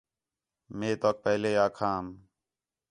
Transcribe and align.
مے 0.77 0.89
توک 1.01 1.15
پہلے 1.25 1.51
آکھام 1.65 2.05